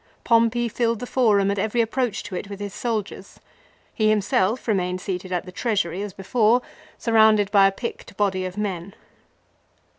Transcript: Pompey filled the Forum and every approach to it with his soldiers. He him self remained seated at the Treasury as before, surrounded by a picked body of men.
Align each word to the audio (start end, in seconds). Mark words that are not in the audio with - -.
Pompey 0.23 0.67
filled 0.67 0.97
the 0.97 1.05
Forum 1.05 1.51
and 1.51 1.59
every 1.59 1.79
approach 1.79 2.23
to 2.23 2.35
it 2.35 2.49
with 2.49 2.59
his 2.59 2.73
soldiers. 2.73 3.39
He 3.93 4.09
him 4.11 4.19
self 4.19 4.67
remained 4.67 4.99
seated 4.99 5.31
at 5.31 5.45
the 5.45 5.51
Treasury 5.51 6.01
as 6.01 6.11
before, 6.11 6.63
surrounded 6.97 7.51
by 7.51 7.67
a 7.67 7.71
picked 7.71 8.17
body 8.17 8.43
of 8.45 8.57
men. 8.57 8.95